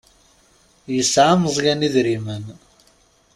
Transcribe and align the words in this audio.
Yesɛa 0.95 1.33
Meẓyan 1.41 1.85
idrimen. 1.87 2.45